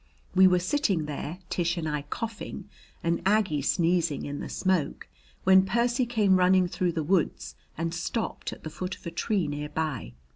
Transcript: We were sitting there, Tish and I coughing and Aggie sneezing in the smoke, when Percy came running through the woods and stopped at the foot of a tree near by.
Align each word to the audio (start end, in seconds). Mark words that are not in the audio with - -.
We 0.33 0.47
were 0.47 0.57
sitting 0.57 1.05
there, 1.05 1.37
Tish 1.51 1.77
and 1.77 1.87
I 1.87 2.01
coughing 2.01 2.67
and 3.03 3.21
Aggie 3.23 3.61
sneezing 3.61 4.25
in 4.25 4.39
the 4.39 4.49
smoke, 4.49 5.07
when 5.43 5.63
Percy 5.63 6.07
came 6.07 6.37
running 6.39 6.67
through 6.67 6.93
the 6.93 7.03
woods 7.03 7.53
and 7.77 7.93
stopped 7.93 8.51
at 8.51 8.63
the 8.63 8.71
foot 8.71 8.95
of 8.95 9.05
a 9.05 9.11
tree 9.11 9.47
near 9.47 9.69
by. 9.69 10.13